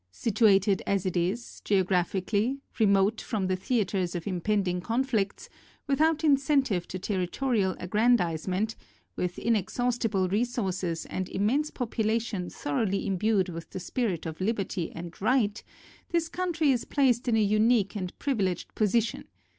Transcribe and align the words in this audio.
Situated 0.09 0.81
as 0.87 1.05
it 1.05 1.15
is, 1.15 1.61
geographically, 1.63 2.57
remote 2.79 3.21
from 3.21 3.45
the 3.45 3.55
theaters 3.55 4.15
of 4.15 4.25
impending 4.25 4.81
conflicts, 4.81 5.47
without 5.85 6.23
incentive 6.23 6.87
to 6.87 6.97
territorial 6.97 7.75
aggrandize 7.79 8.47
ment, 8.47 8.75
with 9.15 9.37
inexhaustible 9.37 10.27
resources 10.27 11.05
and 11.05 11.29
im 11.29 11.45
mense 11.45 11.69
population 11.69 12.49
thoroly 12.49 13.05
imbued 13.05 13.47
with 13.49 13.69
the 13.69 13.79
spirit 13.79 14.25
of 14.25 14.41
liberty 14.41 14.91
and 14.91 15.21
right, 15.21 15.61
this 16.09 16.29
country 16.29 16.71
is 16.71 16.83
placed 16.83 17.27
in 17.27 17.37
a 17.37 17.43
unique 17.43 17.95
and 17.95 18.17
privileged 18.17 18.73
position. 18.73 19.25